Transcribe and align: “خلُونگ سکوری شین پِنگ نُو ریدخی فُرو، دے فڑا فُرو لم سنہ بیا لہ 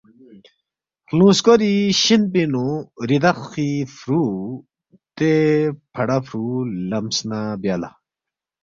“خلُونگ 1.07 1.35
سکوری 1.37 1.73
شین 2.01 2.23
پِنگ 2.31 2.47
نُو 2.51 2.65
ریدخی 3.09 3.71
فُرو، 3.95 4.25
دے 5.15 5.33
فڑا 5.93 6.17
فُرو 6.27 6.49
لم 6.89 7.05
سنہ 7.17 7.39
بیا 7.61 7.75
لہ 7.81 7.89